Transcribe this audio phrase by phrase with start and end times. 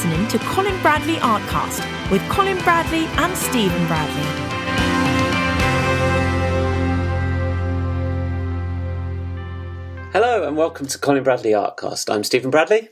[0.00, 4.22] listening to Colin Bradley Artcast with Colin Bradley and Stephen Bradley.
[10.10, 12.10] Hello and welcome to Colin Bradley Artcast.
[12.10, 12.88] I'm Stephen Bradley.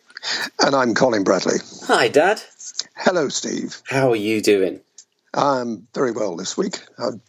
[0.62, 1.60] And I'm Colin Bradley.
[1.84, 2.42] Hi, Dad.
[2.94, 3.80] Hello, Steve.
[3.86, 4.82] How are you doing?
[5.32, 6.78] I'm very well this week.
[6.98, 7.22] I'm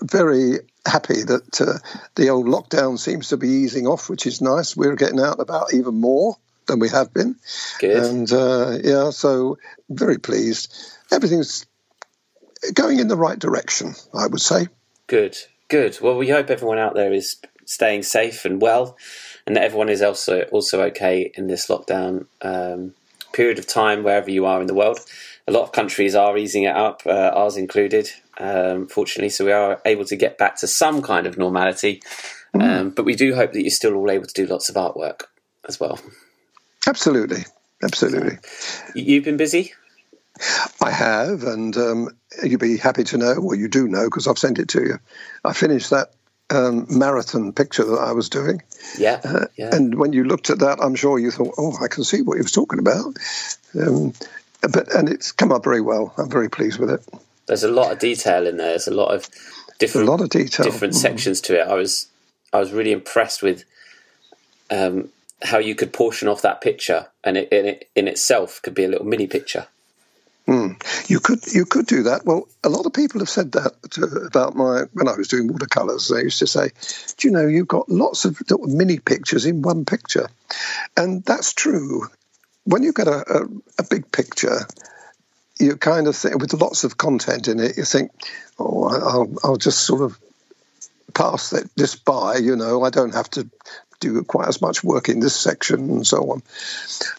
[0.00, 1.74] very happy that uh,
[2.14, 4.74] the old lockdown seems to be easing off, which is nice.
[4.74, 6.38] We're getting out and about even more
[6.70, 7.36] than we have been.
[7.78, 8.04] Good.
[8.04, 9.58] And uh, yeah, so
[9.88, 10.72] very pleased.
[11.10, 11.66] Everything's
[12.74, 14.68] going in the right direction, I would say.
[15.06, 15.36] Good.
[15.68, 15.98] Good.
[16.00, 18.96] Well, we hope everyone out there is staying safe and well,
[19.46, 22.94] and that everyone is also also okay in this lockdown um,
[23.32, 24.98] period of time wherever you are in the world.
[25.46, 28.08] A lot of countries are easing it up, uh, ours included,
[28.38, 29.30] um, fortunately.
[29.30, 32.02] So we are able to get back to some kind of normality.
[32.54, 32.62] Mm.
[32.62, 35.22] Um, but we do hope that you're still all able to do lots of artwork
[35.68, 36.00] as well.
[36.90, 37.44] Absolutely,
[37.84, 38.38] absolutely.
[38.96, 39.72] You've been busy.
[40.82, 42.08] I have, and um,
[42.42, 44.98] you'd be happy to know, well, you do know because I've sent it to you.
[45.44, 46.10] I finished that
[46.50, 48.60] um, marathon picture that I was doing.
[48.98, 51.86] Yeah, uh, yeah, And when you looked at that, I'm sure you thought, "Oh, I
[51.86, 53.16] can see what he was talking about."
[53.80, 54.12] Um,
[54.60, 56.12] but and it's come up very well.
[56.18, 57.06] I'm very pleased with it.
[57.46, 58.70] There's a lot of detail in there.
[58.70, 59.28] There's a lot of
[59.78, 61.68] different, a lot of detail, different mm sections to it.
[61.68, 62.08] I was,
[62.52, 63.64] I was really impressed with
[64.70, 65.10] um,
[65.42, 68.84] how you could portion off that picture, and it, in, it, in itself could be
[68.84, 69.66] a little mini picture.
[70.46, 71.08] Mm.
[71.08, 72.24] You could you could do that.
[72.24, 75.46] Well, a lot of people have said that to, about my when I was doing
[75.46, 76.08] watercolors.
[76.08, 76.70] They used to say,
[77.16, 80.28] "Do you know you've got lots of mini pictures in one picture,"
[80.96, 82.08] and that's true.
[82.64, 83.46] When you get a, a,
[83.78, 84.66] a big picture,
[85.60, 87.76] you kind of think with lots of content in it.
[87.76, 88.10] You think,
[88.58, 90.18] "Oh, I'll I'll just sort of
[91.14, 93.48] pass this by." You know, I don't have to
[94.00, 96.42] do quite as much work in this section and so on.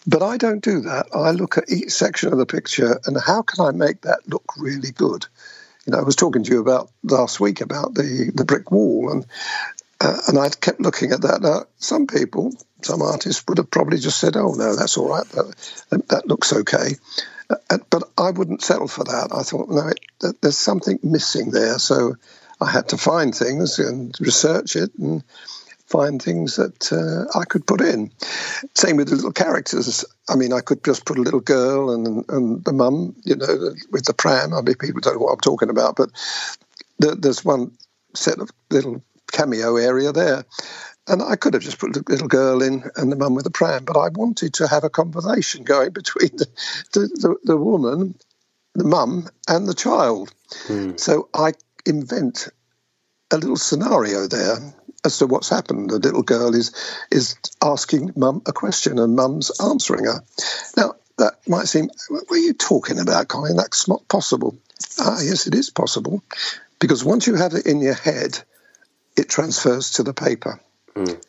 [0.06, 1.06] But I don't do that.
[1.14, 4.44] I look at each section of the picture and how can I make that look
[4.56, 5.26] really good?
[5.86, 9.10] You know, I was talking to you about last week about the, the brick wall,
[9.10, 9.26] and
[10.00, 11.42] uh, and I kept looking at that.
[11.42, 15.28] Now, some people, some artists would have probably just said, "Oh no, that's all right.
[15.30, 16.94] That, that looks okay."
[17.50, 19.30] Uh, but I wouldn't settle for that.
[19.34, 21.78] I thought, no, it, there's something missing there.
[21.78, 22.14] So
[22.60, 25.22] I had to find things and research it and
[25.92, 28.10] find things that uh, I could put in.
[28.74, 30.04] Same with the little characters.
[30.28, 33.74] I mean, I could just put a little girl and and the mum, you know,
[33.92, 34.54] with the pram.
[34.54, 36.10] I mean, people don't know what I'm talking about, but
[36.98, 37.72] there's one
[38.14, 40.44] set of little cameo area there.
[41.08, 43.50] And I could have just put a little girl in and the mum with the
[43.50, 46.46] pram, but I wanted to have a conversation going between the,
[46.92, 48.14] the, the, the woman,
[48.74, 50.32] the mum, and the child.
[50.66, 50.92] Hmm.
[50.96, 51.52] So I
[51.84, 52.48] invent
[53.32, 54.58] a little scenario there
[55.04, 55.90] as to what's happened.
[55.90, 56.72] The little girl is
[57.10, 60.22] is asking mum a question and mum's answering her.
[60.76, 63.56] Now that might seem, what are you talking about, Colin?
[63.56, 64.56] That's not possible.
[64.98, 66.22] Ah, yes, it is possible,
[66.80, 68.38] because once you have it in your head,
[69.16, 70.60] it transfers to the paper.
[70.94, 71.22] Mm.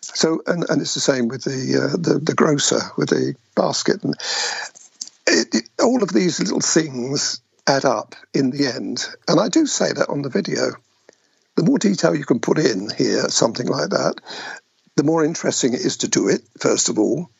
[0.00, 4.02] So, and, and it's the same with the, uh, the the grocer with the basket,
[4.02, 4.14] and
[5.26, 9.06] it, it, all of these little things add up in the end.
[9.28, 10.72] And I do say that on the video
[11.56, 14.14] the more detail you can put in here, something like that,
[14.96, 17.30] the more interesting it is to do it, first of all,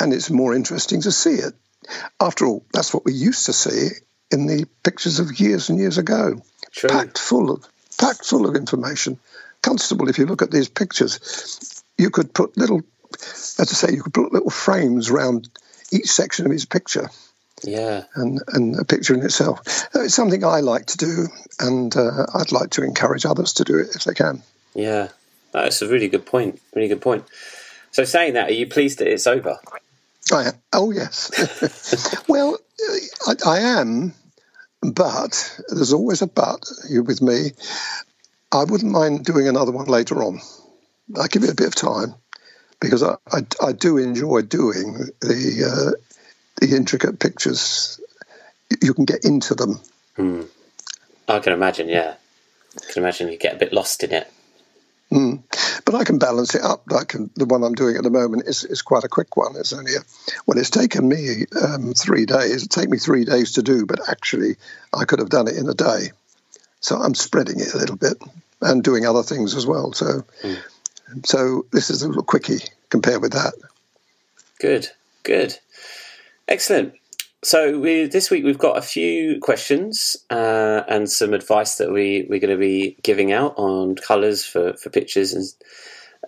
[0.00, 1.54] and it's more interesting to see it.
[2.20, 3.88] After all, that's what we used to see
[4.30, 6.40] in the pictures of years and years ago,
[6.72, 6.90] True.
[6.90, 7.66] packed full of
[7.98, 9.18] packed full of information.
[9.62, 14.02] Constable, if you look at these pictures, you could put little, as I say, you
[14.02, 15.50] could put little frames around
[15.92, 17.10] each section of his picture
[17.62, 19.60] yeah, and and a picture in itself.
[19.94, 21.28] Uh, it's something I like to do,
[21.58, 24.42] and uh, I'd like to encourage others to do it if they can.
[24.74, 25.08] Yeah,
[25.52, 26.60] that's a really good point.
[26.74, 27.24] Really good point.
[27.92, 29.58] So, saying that, are you pleased that it's over?
[30.32, 30.54] I am.
[30.72, 31.30] Oh yes.
[32.28, 32.58] well,
[33.26, 34.14] I, I am,
[34.82, 36.64] but there's always a but.
[36.88, 37.52] You with me?
[38.52, 40.40] I wouldn't mind doing another one later on.
[41.20, 42.14] I give it a bit of time
[42.80, 46.19] because I, I, I do enjoy doing the uh,
[46.60, 48.00] the intricate pictures,
[48.82, 49.80] you can get into them.
[50.16, 50.42] Hmm.
[51.28, 52.14] I can imagine, yeah.
[52.76, 54.30] I can imagine you get a bit lost in it.
[55.12, 55.42] Mm.
[55.84, 56.84] But I can balance it up.
[56.96, 59.56] I can, the one I'm doing at the moment is, is quite a quick one.
[59.56, 60.00] It's only a,
[60.46, 62.64] well, it's taken me um, three days.
[62.64, 64.56] It take me three days to do, but actually
[64.94, 66.12] I could have done it in a day.
[66.80, 68.18] So I'm spreading it a little bit
[68.60, 69.92] and doing other things as well.
[69.92, 70.58] So, mm.
[71.24, 73.54] so this is a little quickie compared with that.
[74.60, 74.88] Good,
[75.24, 75.58] good.
[76.50, 76.94] Excellent.
[77.44, 82.26] So we, this week we've got a few questions uh, and some advice that we
[82.28, 85.46] we're going to be giving out on colours for, for pictures and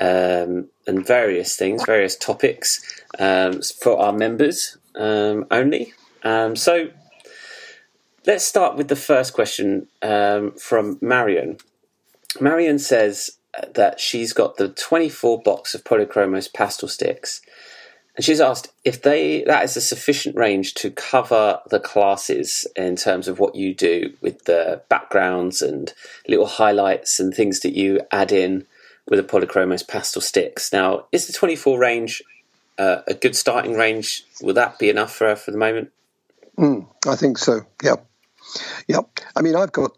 [0.01, 5.93] um, and various things, various topics um, for our members um, only.
[6.23, 6.89] Um, so
[8.25, 11.59] let's start with the first question um, from Marion.
[12.41, 13.39] Marion says
[13.75, 17.43] that she's got the 24 box of Polychromos pastel sticks
[18.15, 22.97] and she's asked if they that is a sufficient range to cover the classes in
[22.97, 25.93] terms of what you do with the backgrounds and
[26.29, 28.67] little highlights and things that you add in
[29.09, 30.73] with the Polychromos pastel sticks.
[30.73, 32.23] Now, is the 24 range
[32.79, 34.25] uh, a good starting range?
[34.41, 35.91] Will that be enough for her for the moment?
[36.59, 37.63] Mm, I think so.
[37.83, 38.07] Yep.
[38.89, 39.21] Yep.
[39.35, 39.97] I mean, I've got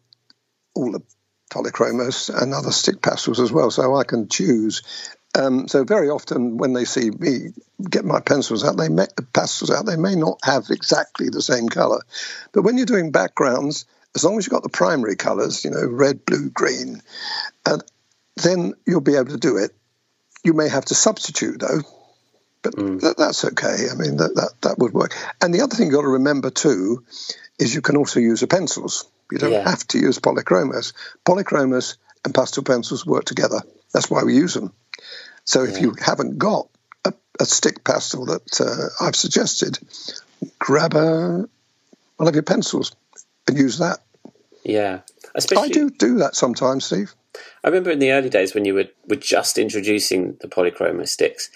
[0.74, 1.02] all the
[1.50, 4.82] polychromos and other stick pastels as well, so I can choose
[5.34, 7.52] um, so very often when they see me
[7.90, 11.68] get my pencils out, they may, pastels out, they may not have exactly the same
[11.68, 12.00] color.
[12.52, 15.86] But when you're doing backgrounds, as long as you've got the primary colors, you know,
[15.86, 17.02] red, blue, green,
[17.66, 17.82] and
[18.36, 19.72] then you'll be able to do it.
[20.44, 21.80] You may have to substitute though,
[22.62, 23.00] but mm.
[23.00, 23.88] that, that's okay.
[23.90, 25.14] I mean, that, that, that would work.
[25.40, 27.04] And the other thing you've got to remember too
[27.58, 29.06] is you can also use the pencils.
[29.32, 29.68] You don't yeah.
[29.68, 30.92] have to use polychromos.
[31.24, 33.60] Polychromos and pastel pencils work together.
[33.92, 34.72] That's why we use them.
[35.44, 36.68] So if you haven't got
[37.04, 39.78] a, a stick pastel that uh, I've suggested,
[40.58, 41.48] grab a,
[42.16, 42.94] one of your pencils
[43.46, 43.98] and use that.
[44.64, 45.00] Yeah,
[45.34, 47.14] especially I do do that sometimes, Steve.
[47.62, 51.50] I remember in the early days when you were were just introducing the polychromos sticks,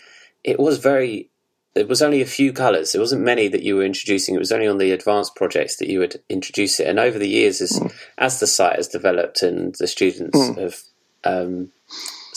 [0.44, 1.31] it was very.
[1.75, 2.90] It was only a few colours.
[2.90, 4.35] There wasn't many that you were introducing.
[4.35, 6.88] It was only on the advanced projects that you would introduce it.
[6.88, 7.93] And over the years, as mm.
[8.19, 10.58] as the site has developed and the students mm.
[10.58, 10.82] have
[11.25, 11.70] um,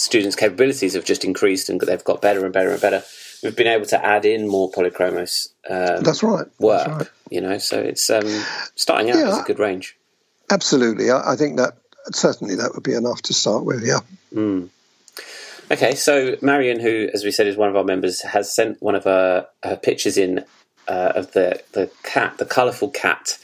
[0.01, 3.03] students' capabilities have just increased and they've got better and better and better.
[3.43, 5.49] We've been able to add in more polychromos.
[5.69, 6.45] Um, That's right.
[6.59, 7.09] Work, That's right.
[7.29, 8.25] you know, so it's um,
[8.75, 9.97] starting out yeah, as a good range.
[10.49, 11.77] Absolutely, I, I, think that
[12.11, 13.85] certainly that would be enough to start with.
[13.85, 13.99] Yeah.
[14.33, 14.69] Mm.
[15.71, 18.95] Okay, so Marion, who, as we said, is one of our members, has sent one
[18.95, 20.43] of her, her pictures in
[20.87, 23.37] uh, of the the cat, the colourful cat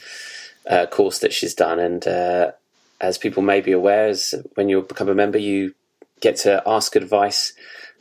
[0.68, 2.52] uh, course that she's done, and uh,
[3.00, 5.74] as people may be aware, as when you become a member, you
[6.20, 7.52] get to ask advice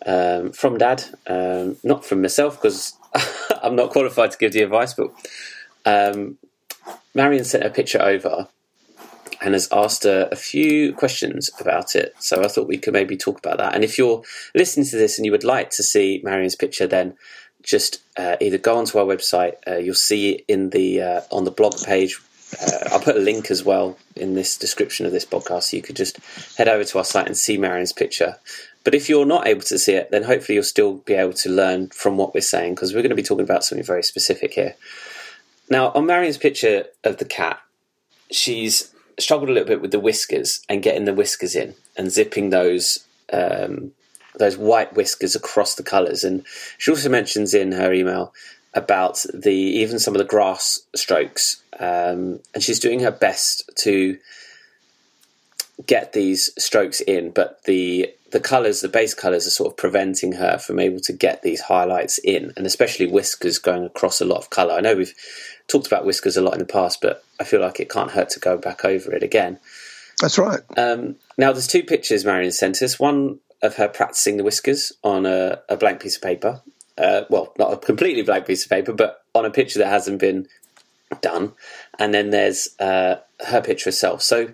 [0.05, 2.93] um, from dad, um, not from myself because
[3.63, 5.11] I'm not qualified to give the advice, but
[5.85, 6.37] um,
[7.13, 8.47] Marion sent a picture over
[9.41, 12.15] and has asked a, a, few questions about it.
[12.19, 13.75] So I thought we could maybe talk about that.
[13.75, 14.23] And if you're
[14.55, 17.15] listening to this and you would like to see Marion's picture, then
[17.61, 19.55] just uh, either go onto our website.
[19.67, 22.19] Uh, you'll see it in the uh, on the blog page
[22.61, 25.83] uh, I'll put a link as well in this description of this podcast, so you
[25.83, 26.17] could just
[26.57, 28.38] head over to our site and see Marion's picture.
[28.83, 31.49] But if you're not able to see it, then hopefully you'll still be able to
[31.49, 34.53] learn from what we're saying because we're going to be talking about something very specific
[34.53, 34.75] here.
[35.69, 37.59] Now, on Marion's picture of the cat,
[38.31, 42.49] she's struggled a little bit with the whiskers and getting the whiskers in and zipping
[42.49, 43.91] those um,
[44.39, 46.23] those white whiskers across the colours.
[46.23, 46.45] And
[46.77, 48.33] she also mentions in her email
[48.77, 54.18] about the even some of the grass strokes, um, and she's doing her best to
[55.85, 60.33] get these strokes in, but the the colours, the base colours, are sort of preventing
[60.33, 64.38] her from able to get these highlights in, and especially whiskers going across a lot
[64.38, 64.74] of colour.
[64.74, 65.15] I know we've
[65.68, 68.30] talked about whiskers a lot in the past, but I feel like it can't hurt
[68.31, 69.59] to go back over it again.
[70.21, 70.59] That's right.
[70.75, 73.00] Um, now, there's two pictures Marion sent us.
[73.00, 76.62] One of her practicing the whiskers on a, a blank piece of paper,
[76.97, 80.19] uh, well, not a completely blank piece of paper, but on a picture that hasn't
[80.19, 80.47] been
[81.21, 81.54] done.
[81.99, 84.21] And then there's uh, her picture herself.
[84.21, 84.49] So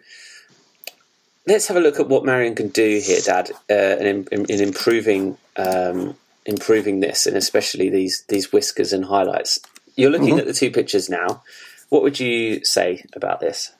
[1.47, 4.61] let's have a look at what Marion can do here, Dad, uh, in, in, in,
[4.61, 9.59] improving um, improving this, and especially these these whiskers and highlights.
[9.95, 10.39] You're looking mm-hmm.
[10.39, 11.43] at the two pictures now.
[11.89, 13.71] What would you say about this?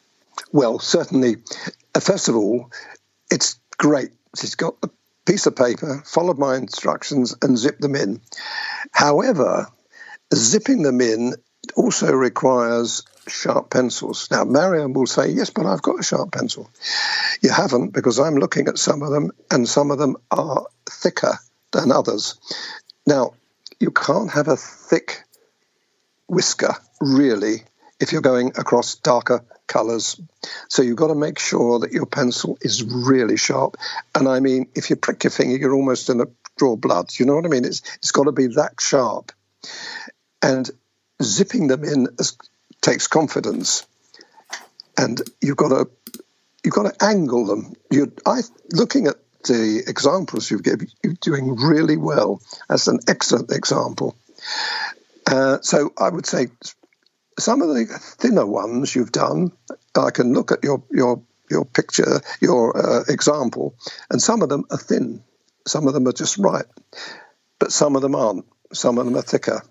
[0.51, 1.37] Well, certainly,
[1.95, 2.71] uh, first of all,
[3.31, 4.11] it's great.
[4.39, 4.89] She's got the
[5.25, 8.21] piece of paper, followed my instructions, and zipped them in.
[8.91, 9.67] However,
[10.33, 11.35] zipping them in
[11.75, 14.27] also requires sharp pencils.
[14.31, 16.69] Now, Marion will say, Yes, but I've got a sharp pencil.
[17.41, 21.37] You haven't, because I'm looking at some of them, and some of them are thicker
[21.71, 22.35] than others.
[23.05, 23.33] Now,
[23.79, 25.23] you can't have a thick
[26.27, 27.63] whisker, really,
[27.99, 30.19] if you're going across darker colors.
[30.69, 33.77] So you've got to make sure that your pencil is really sharp.
[34.15, 37.11] And I mean, if you prick your finger, you're almost going to draw blood.
[37.17, 37.65] You know what I mean?
[37.65, 39.31] It's it's got to be that sharp.
[40.41, 40.69] And
[41.21, 42.07] zipping them in
[42.81, 43.85] takes confidence.
[44.97, 45.89] And you've got to
[46.63, 47.73] you've got to angle them.
[47.89, 48.41] You I
[48.71, 52.41] looking at the examples you've given, you're doing really well.
[52.69, 54.15] That's an excellent example.
[55.25, 56.47] Uh, so I would say
[57.39, 57.85] some of the
[58.19, 59.51] thinner ones you've done,
[59.95, 63.75] I can look at your your your picture, your uh, example,
[64.09, 65.23] and some of them are thin.
[65.67, 66.65] some of them are just right,
[67.59, 68.45] but some of them aren't.
[68.73, 69.61] Some of them are thicker.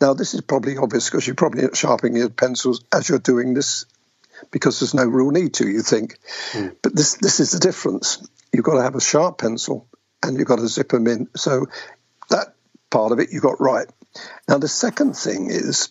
[0.00, 3.86] Now, this is probably obvious because you're probably sharpening your pencils as you're doing this
[4.50, 6.18] because there's no real need to, you think.
[6.52, 6.76] Mm.
[6.82, 8.26] But this, this is the difference.
[8.52, 9.88] You've got to have a sharp pencil
[10.22, 11.28] and you've got to zip them in.
[11.36, 11.66] So
[12.30, 12.54] that
[12.90, 13.86] part of it you got right.
[14.48, 15.90] Now, the second thing is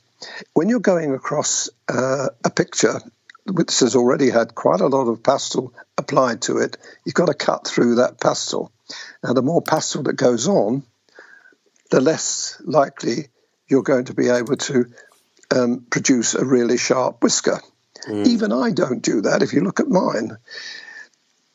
[0.54, 3.00] when you're going across uh, a picture
[3.46, 7.34] which has already had quite a lot of pastel applied to it, you've got to
[7.34, 8.72] cut through that pastel.
[9.24, 10.84] Now, the more pastel that goes on,
[11.92, 13.28] the less likely
[13.68, 14.86] you're going to be able to
[15.52, 17.60] um, produce a really sharp whisker.
[18.08, 18.28] Mm.
[18.28, 20.38] Even I don't do that if you look at mine.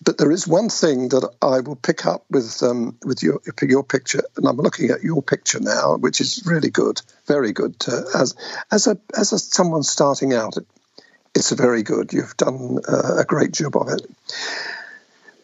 [0.00, 3.82] But there is one thing that I will pick up with um, with your your
[3.82, 7.74] picture, and I'm looking at your picture now, which is really good, very good.
[7.86, 8.36] Uh, as
[8.70, 10.54] as a as a, someone starting out,
[11.34, 12.12] it's very good.
[12.12, 14.02] You've done uh, a great job of it.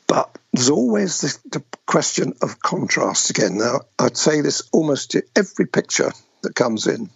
[0.06, 3.58] But there's always the, the question of contrast again.
[3.58, 7.10] Now, I'd say this almost to every picture that comes in.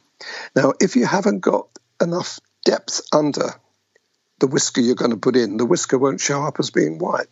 [0.56, 1.68] Now, if you haven't got
[2.02, 3.54] enough depth under
[4.38, 7.28] the whisker you're going to put in, the whisker won't show up as being white.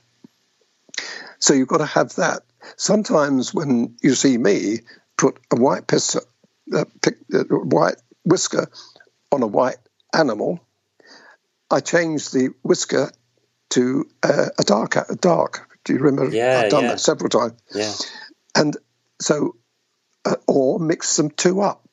[1.38, 2.42] So you've got to have that.
[2.76, 4.80] Sometimes when you see me
[5.16, 6.22] put a white pistol,
[6.74, 8.68] uh, pick, uh, white whisker
[9.30, 9.76] on a white
[10.12, 10.60] animal,
[11.70, 13.12] I change the whisker
[13.70, 14.96] to uh, a dark.
[14.96, 15.68] A dark.
[15.84, 16.34] Do you remember?
[16.34, 16.90] Yeah, I've done yeah.
[16.90, 17.60] that several times.
[17.74, 17.92] Yeah.
[18.54, 18.76] And
[19.20, 19.56] so,
[20.24, 21.85] uh, or mix them two up.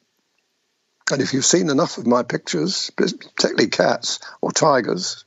[1.13, 5.25] And if you've seen enough of my pictures, particularly cats or tigers,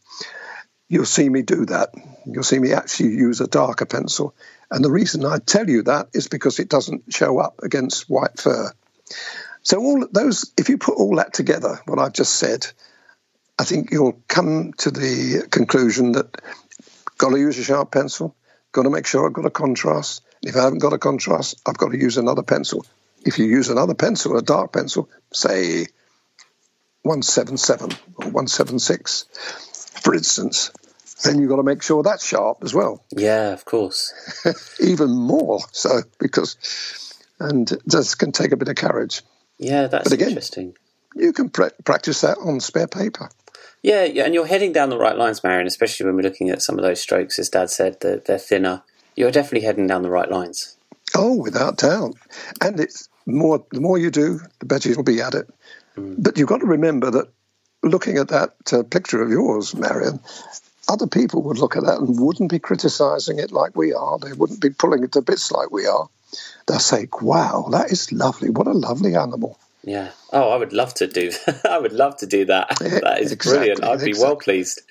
[0.88, 1.90] you'll see me do that.
[2.26, 4.34] You'll see me actually use a darker pencil.
[4.68, 8.36] And the reason I tell you that is because it doesn't show up against white
[8.36, 8.72] fur.
[9.62, 12.66] So all those, if you put all that together, what I've just said,
[13.56, 16.36] I think you'll come to the conclusion that
[17.16, 18.34] got to use a sharp pencil,
[18.72, 20.24] got to make sure I've got a contrast.
[20.42, 22.84] If I haven't got a contrast, I've got to use another pencil
[23.26, 25.86] if you use another pencil, a dark pencil, say
[27.02, 29.24] 177 or 176,
[30.02, 30.70] for instance,
[31.24, 33.04] then you've got to make sure that's sharp as well.
[33.10, 34.14] Yeah, of course.
[34.80, 36.56] Even more so, because,
[37.40, 39.22] and this can take a bit of courage.
[39.58, 40.76] Yeah, that's but again, interesting.
[41.14, 43.28] You can pra- practice that on spare paper.
[43.82, 46.62] Yeah, yeah, and you're heading down the right lines, Marion, especially when we're looking at
[46.62, 48.82] some of those strokes, as Dad said, they're, they're thinner.
[49.16, 50.76] You're definitely heading down the right lines.
[51.14, 52.14] Oh, without doubt.
[52.60, 55.48] And it's more the more you do, the better you'll be at it.
[55.96, 56.16] Mm.
[56.18, 57.28] But you've got to remember that
[57.82, 60.20] looking at that uh, picture of yours, Marion,
[60.88, 64.18] other people would look at that and wouldn't be criticizing it like we are.
[64.18, 66.08] They wouldn't be pulling it to bits like we are.
[66.66, 68.50] They'll say, "Wow, that is lovely.
[68.50, 70.10] What a lovely animal." Yeah.
[70.32, 71.30] Oh, I would love to do.
[71.64, 72.68] I would love to do that.
[72.80, 73.84] that is exactly, brilliant.
[73.84, 74.24] I'd be exactly.
[74.24, 74.82] well pleased.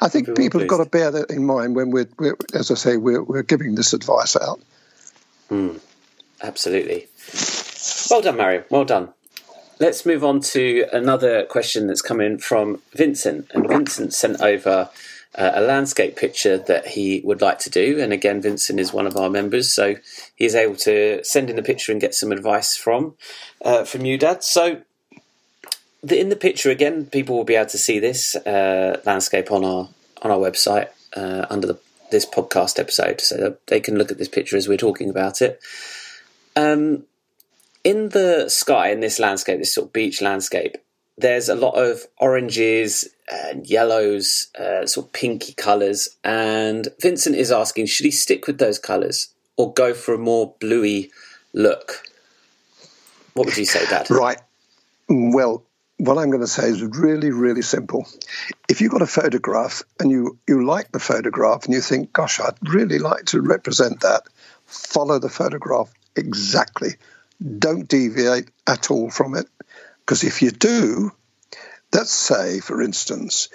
[0.00, 2.70] I think people well have got to bear that in mind when we're, we're as
[2.70, 4.60] I say, we're, we're giving this advice out.
[5.50, 5.80] Mm,
[6.42, 7.06] absolutely.
[8.14, 8.64] Well done, Marion.
[8.70, 9.08] Well done.
[9.80, 13.50] Let's move on to another question that's come in from Vincent.
[13.52, 14.88] And Vincent sent over
[15.34, 17.98] uh, a landscape picture that he would like to do.
[18.00, 19.96] And again, Vincent is one of our members, so
[20.36, 23.16] he's able to send in the picture and get some advice from
[23.64, 24.44] uh, from you, Dad.
[24.44, 24.82] So
[26.04, 29.64] the, in the picture, again, people will be able to see this uh, landscape on
[29.64, 29.88] our
[30.22, 31.78] on our website uh, under the,
[32.12, 35.60] this podcast episode, so they can look at this picture as we're talking about it.
[36.54, 37.06] Um,
[37.84, 40.78] in the sky, in this landscape, this sort of beach landscape,
[41.16, 46.08] there's a lot of oranges and yellows, uh, sort of pinky colours.
[46.24, 50.54] And Vincent is asking, should he stick with those colours or go for a more
[50.58, 51.12] bluey
[51.52, 52.02] look?
[53.34, 54.10] What would you say, Dad?
[54.10, 54.38] Right.
[55.08, 55.62] Well,
[55.98, 58.06] what I'm going to say is really, really simple.
[58.68, 62.40] If you've got a photograph and you, you like the photograph and you think, gosh,
[62.40, 64.22] I'd really like to represent that,
[64.66, 66.94] follow the photograph exactly
[67.44, 69.46] don't deviate at all from it.
[70.00, 71.12] Because if you do,
[71.92, 73.48] let's say, for instance,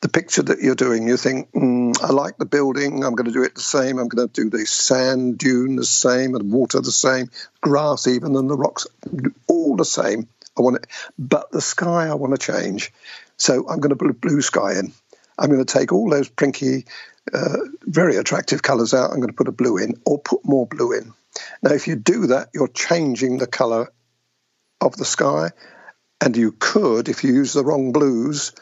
[0.00, 3.32] the picture that you're doing, you think, mm, I like the building, I'm going to
[3.32, 6.80] do it the same, I'm going to do the sand dune the same, and water
[6.80, 8.86] the same, grass even, and the rocks
[9.46, 10.28] all the same.
[10.58, 10.86] I want it,
[11.18, 12.92] but the sky I want to change.
[13.36, 14.92] So I'm going to put a blue sky in.
[15.38, 16.86] I'm going to take all those prinky,
[17.32, 19.10] uh, very attractive colours out.
[19.10, 21.12] I'm going to put a blue in, or put more blue in.
[21.62, 23.92] Now, if you do that, you're changing the color
[24.80, 25.50] of the sky.
[26.20, 28.52] And you could, if you use the wrong blues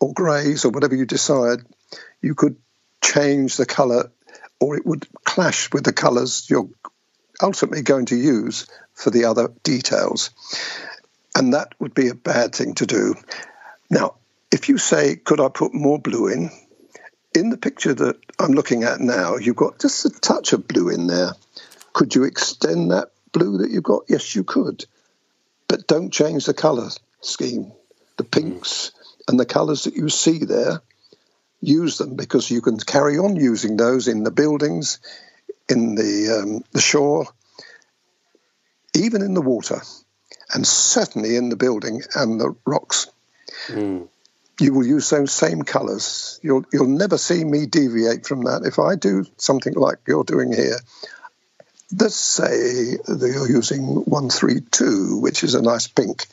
[0.00, 1.60] or greys or whatever you decide,
[2.20, 2.56] you could
[3.02, 4.10] change the color
[4.60, 6.68] or it would clash with the colors you're
[7.40, 10.30] ultimately going to use for the other details.
[11.34, 13.14] And that would be a bad thing to do.
[13.88, 14.16] Now,
[14.50, 16.50] if you say, could I put more blue in?
[17.34, 20.88] In the picture that I'm looking at now, you've got just a touch of blue
[20.88, 21.32] in there
[21.92, 24.04] Could you extend that blue that you've got?
[24.08, 24.84] Yes, you could.
[25.68, 26.88] But don't change the colour
[27.20, 27.72] scheme.
[28.16, 28.92] The pinks
[29.28, 30.80] and the colours that you see there,
[31.60, 35.00] use them because you can carry on using those in the buildings,
[35.68, 37.26] in the, um, the shore,
[38.94, 39.80] even in the water,
[40.52, 43.08] and certainly in the building and the rocks.
[43.68, 44.08] Mm.
[44.60, 46.40] You will use those same colours.
[46.42, 48.62] You'll you'll never see me deviate from that.
[48.64, 50.78] If I do something like you're doing here,
[51.96, 56.26] let's say that you're using 132, which is a nice pink,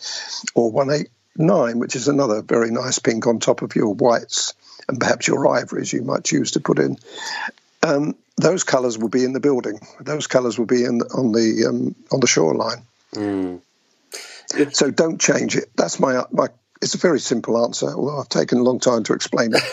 [0.53, 4.53] or 189, which is another very nice pink on top of your whites
[4.87, 6.97] and perhaps your ivories you might choose to put in.
[7.83, 9.79] Um, those colours will be in the building.
[9.99, 12.83] Those colours will be in on the um, on the shoreline.
[13.13, 13.61] Mm.
[14.73, 15.69] So don't change it.
[15.75, 16.47] That's my my.
[16.81, 19.63] It's a very simple answer, although I've taken a long time to explain it.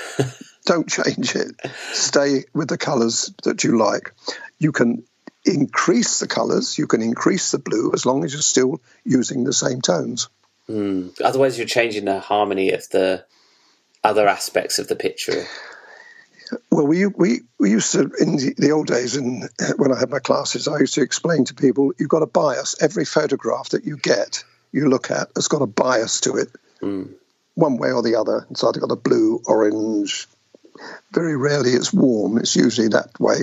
[0.65, 1.61] don't change it.
[1.93, 4.13] Stay with the colours that you like.
[4.59, 5.03] You can
[5.45, 9.53] increase the colours, you can increase the blue as long as you're still using the
[9.53, 10.29] same tones.
[10.69, 11.21] Mm.
[11.21, 13.25] Otherwise, you're changing the harmony of the
[14.05, 15.45] other aspects of the picture.
[16.71, 20.11] Well, we we we used to in the, the old days, and when I had
[20.11, 22.77] my classes, I used to explain to people you've got a bias.
[22.81, 26.49] Every photograph that you get, you look at, has got a bias to it,
[26.83, 27.11] mm.
[27.55, 28.47] one way or the other.
[28.51, 30.29] It's either got a blue, orange,
[31.13, 32.39] very rarely it's warm.
[32.39, 33.43] It's usually that way.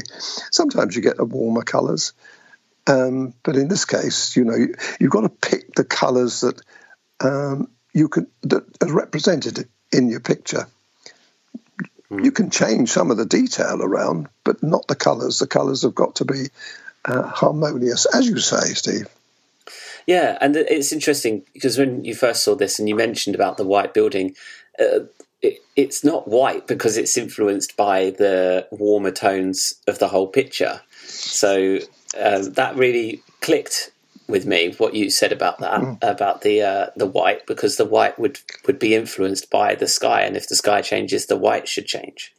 [0.52, 2.14] Sometimes you get warmer colours,
[2.88, 6.62] um, but in this case, you know, you, have got to pick the colours that
[7.22, 10.68] um, you can that are represented in your picture.
[12.12, 12.26] Mm.
[12.26, 15.40] You can change some of the detail around, but not the colours.
[15.40, 16.48] The colours have got to be
[17.06, 19.08] uh, harmonious, as you say, Steve.
[20.08, 23.66] Yeah, and it's interesting because when you first saw this and you mentioned about the
[23.66, 24.36] white building,
[24.80, 25.02] uh,
[25.42, 30.82] it, it's not white because it's influenced by the warmer tones of the whole picture.
[31.06, 31.80] So
[32.20, 33.92] um, that really clicked
[34.28, 35.98] with me what you said about that mm.
[36.02, 40.22] about the uh, the white because the white would would be influenced by the sky
[40.22, 42.34] and if the sky changes the white should change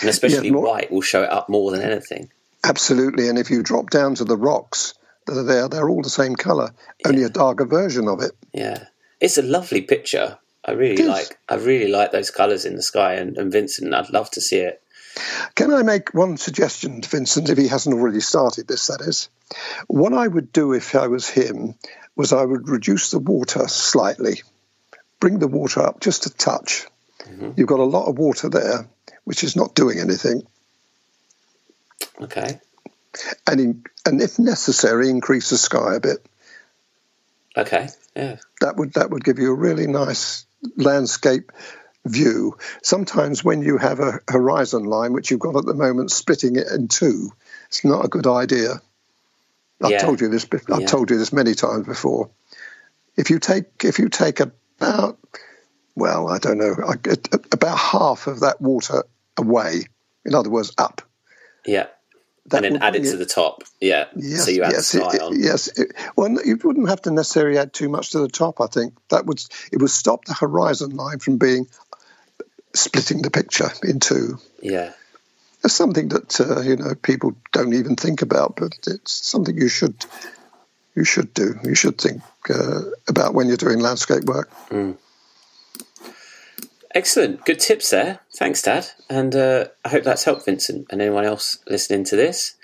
[0.00, 2.30] and especially yeah, more, white will show it up more than anything
[2.64, 4.94] absolutely and if you drop down to the rocks
[5.26, 6.70] that are there they're all the same color
[7.06, 7.26] only yeah.
[7.26, 8.86] a darker version of it yeah
[9.20, 13.14] it's a lovely picture I really like I really like those colours in the sky,
[13.14, 14.80] and, and Vincent, I'd love to see it.
[15.54, 19.28] Can I make one suggestion to Vincent, if he hasn't already started this, that is?
[19.86, 21.74] What I would do if I was him
[22.16, 24.42] was I would reduce the water slightly,
[25.20, 26.86] bring the water up just a touch.
[27.20, 27.52] Mm-hmm.
[27.56, 28.88] You've got a lot of water there,
[29.24, 30.46] which is not doing anything.
[32.20, 32.60] Okay.
[33.46, 36.26] And, in, and if necessary, increase the sky a bit.
[37.56, 37.88] Okay.
[38.16, 38.36] Yeah.
[38.60, 40.44] That would that would give you a really nice
[40.76, 41.52] landscape
[42.04, 42.56] view.
[42.82, 46.66] Sometimes when you have a horizon line, which you've got at the moment, splitting it
[46.68, 47.30] in two,
[47.68, 48.80] it's not a good idea.
[49.82, 49.98] I've yeah.
[49.98, 50.46] told you this.
[50.70, 50.86] I've yeah.
[50.86, 52.30] told you this many times before.
[53.16, 55.18] If you take if you take about
[55.96, 56.74] well, I don't know,
[57.52, 59.04] about half of that water
[59.36, 59.86] away,
[60.24, 61.02] in other words, up.
[61.64, 61.86] Yeah.
[62.52, 63.64] And then add it, it to the top.
[63.80, 64.06] Yeah.
[64.14, 65.40] Yes, so you add yes, sky it, on.
[65.40, 65.68] Yes.
[65.78, 68.60] It, well, you wouldn't have to necessarily add too much to the top.
[68.60, 71.66] I think that would it would stop the horizon line from being
[72.74, 74.38] splitting the picture in two.
[74.60, 74.92] Yeah.
[75.64, 79.68] It's something that uh, you know people don't even think about, but it's something you
[79.68, 80.04] should
[80.94, 81.58] you should do.
[81.64, 84.50] You should think uh, about when you're doing landscape work.
[84.68, 84.98] Mm.
[86.94, 87.44] Excellent.
[87.44, 88.20] Good tips there.
[88.36, 88.86] Thanks, Dad.
[89.10, 92.54] And uh, I hope that's helped Vincent and anyone else listening to this.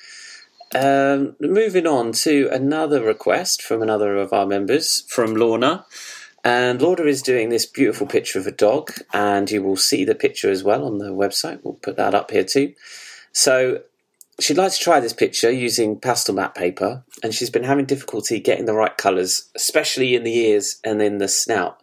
[0.72, 5.84] Um, moving on to another request from another of our members, from Lorna.
[6.44, 10.14] And Lorna is doing this beautiful picture of a dog, and you will see the
[10.14, 11.58] picture as well on the website.
[11.64, 12.74] We'll put that up here too.
[13.32, 13.82] So
[14.38, 18.66] she'd like to try this picture using Pastelmat paper, and she's been having difficulty getting
[18.66, 21.82] the right colours, especially in the ears and in the snout.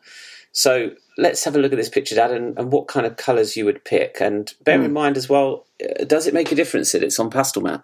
[0.54, 3.58] So let's have a look at this picture, Dad, and, and what kind of colours
[3.58, 4.22] you would pick.
[4.22, 4.86] And bear mm.
[4.86, 4.94] in hmm.
[4.94, 7.84] mind as well, uh, does it make a difference that it's on Pastelmat?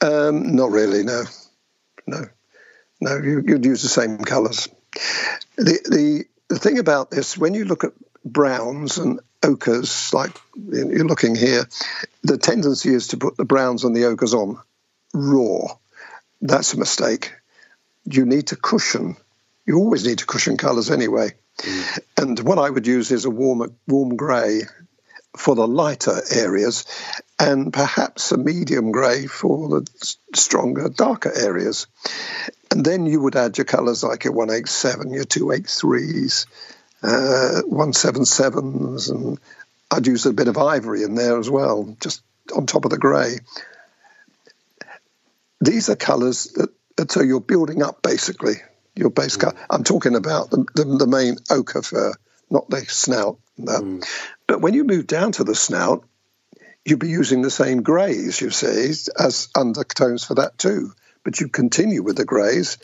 [0.00, 1.24] Um, not really, no.
[2.06, 2.24] No.
[3.00, 4.68] No, you, would use the same colours.
[5.56, 7.92] The, the, the thing about this, when you look at
[8.24, 11.64] browns and ochres, like you're looking here,
[12.22, 14.58] the tendency is to put the browns and the ochres on
[15.14, 15.74] raw.
[16.42, 17.32] That's a mistake.
[18.04, 19.16] You need to cushion.
[19.66, 21.32] You always need to cushion colours anyway.
[21.60, 21.98] Mm.
[22.16, 24.62] And what I would use is a warm, warm grey
[25.36, 26.84] for the lighter areas
[27.38, 31.86] and perhaps a medium grey for the stronger, darker areas.
[32.70, 36.46] And then you would add your colours like your 187, your 283s,
[37.02, 39.38] uh, 177s, and
[39.90, 42.22] I'd use a bit of ivory in there as well, just
[42.54, 43.38] on top of the grey.
[45.60, 46.56] these are colours
[46.96, 48.56] that so you're building up basically
[48.94, 49.54] your base colour.
[49.68, 52.12] I'm talking about the, the, the main ochre fur,
[52.50, 53.38] not the snout.
[53.56, 54.00] No.
[54.46, 56.04] But when you move down to the snout,
[56.84, 60.92] you'd be using the same greys, you see, as undertones for that too.
[61.24, 62.78] But you continue with the greys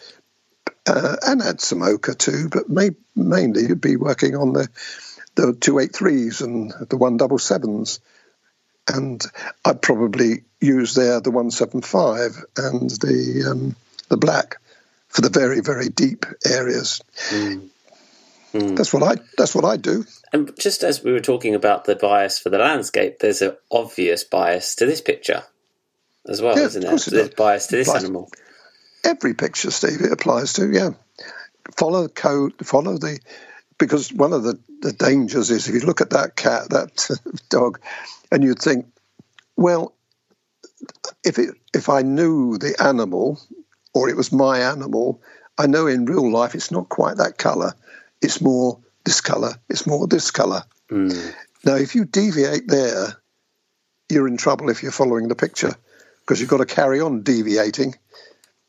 [0.87, 4.69] uh, and add some ochre too, but may, mainly you'd be working on the
[5.37, 8.01] the 283s and the 177s.
[8.88, 9.23] And
[9.64, 13.77] I'd probably use there the 175 and the um,
[14.09, 14.57] the black
[15.09, 17.01] for the very very deep areas.
[17.31, 17.69] Mm.
[18.53, 18.77] Mm.
[18.77, 20.05] That's what I that's what I do.
[20.33, 24.25] And just as we were talking about the bias for the landscape, there's an obvious
[24.25, 25.45] bias to this picture
[26.29, 26.97] as well, yeah, isn't there?
[26.97, 28.31] There's bias to this animal.
[29.05, 30.71] Every picture, Steve, it applies to.
[30.71, 30.90] Yeah,
[31.77, 33.21] follow the code, follow the
[33.79, 37.09] because one of the, the dangers is if you look at that cat, that
[37.51, 37.81] dog,
[38.33, 38.87] and you think,
[39.57, 39.95] well,
[41.25, 43.40] if it if I knew the animal
[43.96, 45.20] or it was my animal,
[45.59, 47.74] I know in real life it's not quite that colour
[48.20, 50.62] it's more this color, it's more this color.
[50.90, 51.35] Mm.
[51.64, 53.16] Now, if you deviate there,
[54.09, 55.74] you're in trouble if you're following the picture
[56.20, 57.94] because you've got to carry on deviating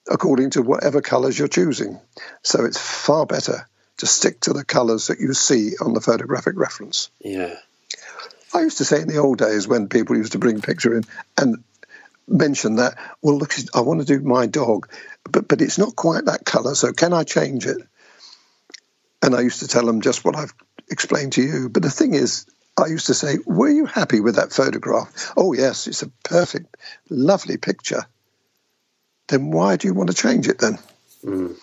[0.09, 1.99] according to whatever colors you're choosing.
[2.43, 6.53] So it's far better to stick to the colors that you see on the photographic
[6.55, 7.09] reference.
[7.19, 7.55] Yeah.
[8.53, 10.95] I used to say in the old days when people used to bring a picture
[10.95, 11.03] in
[11.37, 11.63] and
[12.27, 14.89] mention that, well, look, I want to do my dog,
[15.23, 17.77] but but it's not quite that color, so can I change it?
[19.21, 20.53] And I used to tell them just what I've
[20.89, 21.69] explained to you.
[21.69, 22.45] But the thing is,
[22.77, 25.33] I used to say, Were you happy with that photograph?
[25.35, 26.77] Oh, yes, it's a perfect,
[27.09, 28.05] lovely picture.
[29.27, 30.77] Then why do you want to change it then?
[31.23, 31.57] Mm.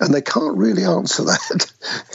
[0.00, 1.72] And they can't really answer that.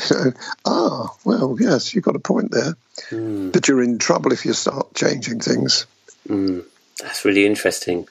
[0.09, 0.31] you know,
[0.65, 2.75] ah, well, yes, you've got a point there.
[3.09, 3.51] Mm.
[3.51, 5.85] But you're in trouble if you start changing things.
[6.27, 6.65] Mm.
[7.01, 8.07] That's really interesting.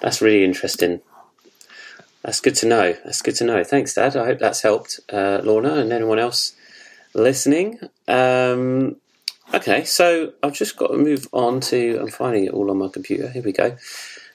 [0.00, 1.00] That's really interesting.
[2.22, 2.94] That's good to know.
[3.04, 3.64] That's good to know.
[3.64, 4.16] Thanks, Dad.
[4.16, 6.54] I hope that's helped uh, Lorna and anyone else
[7.14, 7.80] listening.
[8.06, 8.96] Um,
[9.52, 11.98] okay, so I've just got to move on to.
[12.00, 13.28] I'm finding it all on my computer.
[13.28, 13.76] Here we go.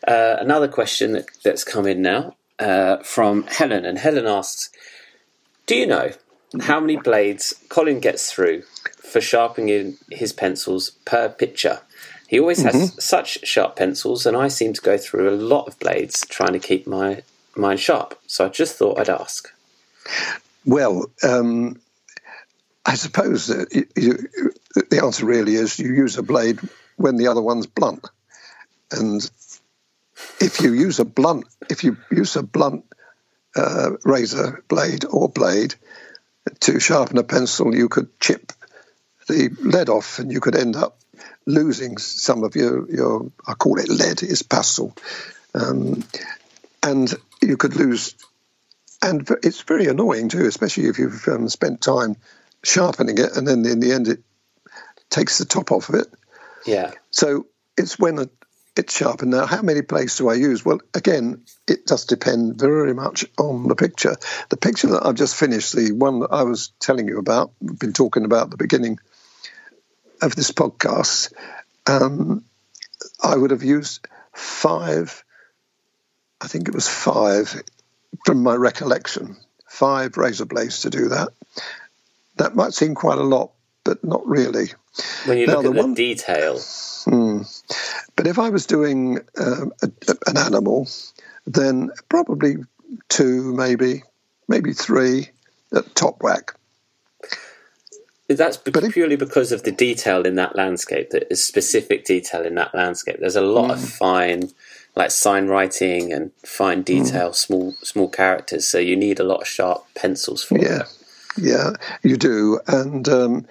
[0.06, 4.70] Uh, another question that, that's come in now uh, from Helen, and Helen asks,
[5.66, 6.12] "Do you know
[6.62, 8.64] how many blades Colin gets through
[9.02, 11.82] for sharpening his pencils per picture?"
[12.28, 13.00] He always has mm-hmm.
[13.00, 16.60] such sharp pencils, and I seem to go through a lot of blades trying to
[16.60, 17.24] keep my
[17.56, 18.20] mind sharp.
[18.28, 19.50] So I just thought I'd ask.
[20.66, 21.80] Well, um,
[22.86, 24.52] I suppose that you, you,
[24.90, 26.60] the answer really is you use a blade
[26.98, 28.06] when the other one's blunt,
[28.92, 29.30] and
[30.40, 32.86] if you use a blunt, if you use a blunt
[33.56, 35.76] uh, razor blade or blade
[36.60, 38.52] to sharpen a pencil, you could chip
[39.28, 40.98] the lead off, and you could end up
[41.48, 44.94] losing some of your your I call it lead is pastel,
[45.56, 46.04] um,
[46.84, 48.14] and you could lose.
[49.02, 52.18] And it's very annoying too, especially if you've um, spent time
[52.64, 54.20] sharpening it, and then in the end it
[55.10, 56.08] takes the top off of it.
[56.66, 56.92] Yeah.
[57.12, 58.30] So it's when
[58.76, 59.32] it's sharpened.
[59.32, 60.66] Now, how many blades do I use?
[60.66, 64.16] Well, again, it does depend very much on the picture.
[64.50, 67.80] The picture that I've just finished, the one that I was telling you about, we've
[67.80, 69.00] been talking about at the beginning
[70.22, 71.34] of this podcast,
[71.86, 72.44] um,
[73.24, 75.24] I would have used five
[76.40, 77.62] I think it was five
[78.26, 81.30] from my recollection, five razor blades to do that.
[82.38, 83.52] That might seem quite a lot,
[83.84, 84.68] but not really.
[85.26, 86.60] When you now, look at the, one, detail.
[87.06, 87.42] Hmm,
[88.16, 89.90] but if I was doing um, a,
[90.28, 90.88] an animal,
[91.48, 92.58] then probably
[93.10, 94.04] two, maybe,
[94.48, 95.30] maybe three
[95.76, 96.54] at top whack.
[98.28, 102.56] That's but purely because of the detail in that landscape, that is specific detail in
[102.56, 103.18] that landscape.
[103.20, 103.74] There's a lot mm.
[103.74, 104.50] of fine
[104.98, 107.36] like sign writing and fine detail, mm.
[107.36, 108.68] small small characters.
[108.68, 110.82] So you need a lot of sharp pencils for yeah.
[110.82, 110.88] it.
[111.40, 113.48] Yeah, you do, and um,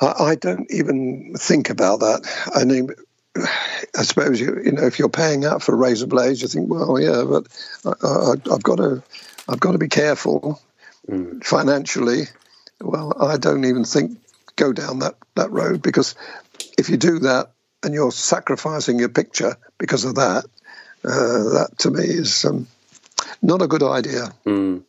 [0.00, 2.26] I, I, don't even think about that.
[2.54, 2.88] I mean,
[3.36, 6.98] I suppose you you know if you're paying out for razor blades, you think, well,
[6.98, 7.46] yeah, but
[7.84, 9.02] I, have got to
[9.46, 10.60] I've got to be careful
[11.06, 11.44] mm.
[11.44, 12.24] financially.
[12.80, 14.18] Well, I don't even think
[14.56, 16.14] go down that that road because
[16.78, 17.50] if you do that,
[17.82, 20.44] and you're sacrificing your picture because of that,
[21.04, 22.66] uh, that to me is um,
[23.42, 24.32] not a good idea.
[24.44, 24.82] Mm.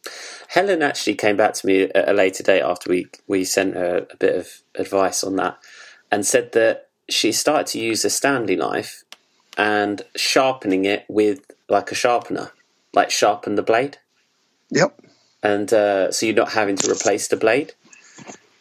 [0.49, 4.06] Helen actually came back to me at a later date after we, we sent her
[4.12, 5.58] a bit of advice on that
[6.12, 9.04] and said that she started to use a Stanley knife
[9.58, 12.51] and sharpening it with like a sharpener,
[12.93, 13.97] like sharpen the blade.
[14.69, 14.99] Yep.
[15.43, 17.73] And uh, so you're not having to replace the blade.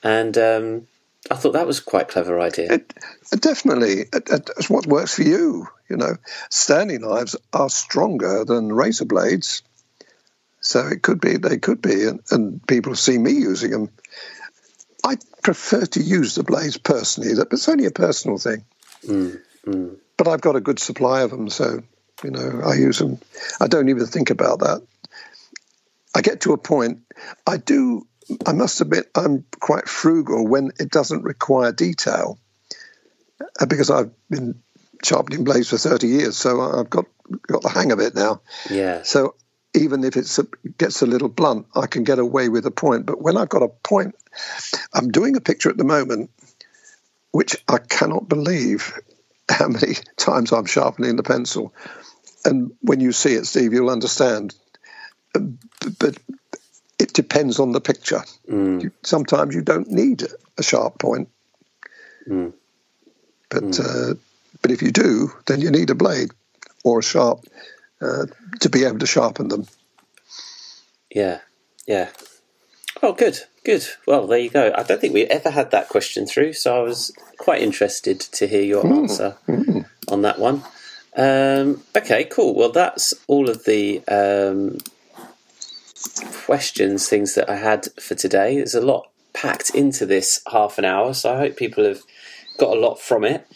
[0.03, 0.87] And um,
[1.31, 2.73] I thought that was quite clever idea.
[2.73, 2.95] It,
[3.33, 5.69] it definitely, it, it's what works for you.
[5.89, 6.17] You know,
[6.49, 9.63] Stanley knives are stronger than razor blades,
[10.61, 13.91] so it could be they could be, and, and people see me using them.
[15.05, 17.35] I prefer to use the blades personally.
[17.35, 18.65] That it's only a personal thing.
[19.07, 19.97] Mm, mm.
[20.17, 21.83] But I've got a good supply of them, so
[22.23, 23.19] you know I use them.
[23.61, 24.87] I don't even think about that.
[26.15, 27.01] I get to a point.
[27.47, 28.07] I do.
[28.47, 32.39] I must admit, I'm quite frugal when it doesn't require detail,
[33.61, 34.63] uh, because I've been
[35.05, 37.07] sharpening blades for 30 years, so I've got
[37.47, 38.43] got the hang of it now.
[38.69, 39.03] Yeah.
[39.03, 39.35] So
[39.75, 40.29] even if it
[40.79, 43.07] gets a little blunt, I can get away with a point.
[43.07, 44.15] But when I've got a point,
[44.93, 46.31] I'm doing a picture at the moment,
[47.31, 48.93] which I cannot believe
[49.49, 51.75] how many times I'm sharpening the pencil.
[52.45, 54.55] And when you see it, Steve, you'll understand.
[57.11, 58.23] It depends on the picture.
[58.49, 58.93] Mm.
[59.03, 60.23] sometimes you don't need
[60.57, 61.29] a sharp point.
[62.29, 62.53] Mm.
[63.49, 63.81] But mm.
[63.81, 64.15] Uh,
[64.63, 66.31] but if you do, then you need a blade
[66.85, 67.41] or a sharp
[68.01, 68.27] uh,
[68.61, 69.67] to be able to sharpen them.
[71.11, 71.41] Yeah,
[71.85, 72.11] yeah.
[73.03, 73.85] Oh, good, good.
[74.07, 74.73] Well, there you go.
[74.77, 78.47] I don't think we ever had that question through, so I was quite interested to
[78.47, 78.99] hear your mm.
[78.99, 79.85] answer mm.
[80.07, 80.63] on that one.
[81.17, 82.55] Um, okay, cool.
[82.55, 84.79] Well, that's all of the um,
[86.45, 88.57] questions, things that I had for today.
[88.57, 92.01] There's a lot packed into this half an hour, so I hope people have
[92.59, 93.47] got a lot from it.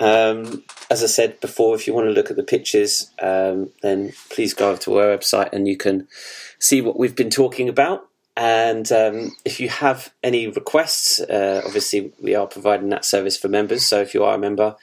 [0.00, 4.12] Um, as I said before, if you want to look at the pictures, um, then
[4.30, 6.08] please go over to our website and you can
[6.58, 8.08] see what we've been talking about.
[8.36, 13.48] And um, if you have any requests, uh, obviously we are providing that service for
[13.48, 13.86] members.
[13.86, 14.74] So if you are a member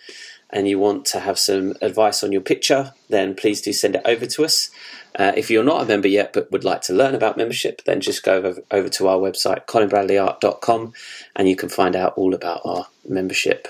[0.51, 4.01] and you want to have some advice on your picture, then please do send it
[4.05, 4.69] over to us.
[5.15, 8.01] Uh, if you're not a member yet but would like to learn about membership, then
[8.01, 10.93] just go over, over to our website, colinbradleyart.com,
[11.35, 13.67] and you can find out all about our membership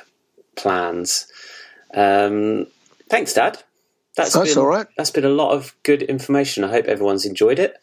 [0.56, 1.28] plans.
[1.94, 2.68] Um,
[3.10, 3.62] thanks, Dad.
[4.16, 4.88] That's, that's been, all right.
[4.98, 6.64] That's been a lot of good information.
[6.64, 7.78] I hope everyone's enjoyed it.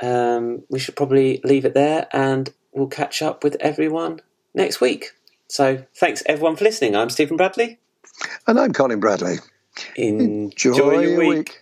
[0.00, 4.20] Um, we should probably leave it there, and we'll catch up with everyone
[4.54, 5.12] next week.
[5.48, 6.96] So, thanks everyone for listening.
[6.96, 7.78] I'm Stephen Bradley,
[8.46, 9.36] and I'm Colin Bradley.
[9.96, 11.28] Enjoy, Enjoy your week.
[11.28, 11.61] week.